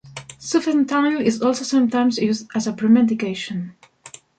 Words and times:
Sufentanil 0.39 1.21
is 1.21 1.43
also 1.43 1.63
sometimes 1.63 2.17
used 2.17 2.49
as 2.55 2.65
a 2.65 2.73
premedication. 2.73 3.73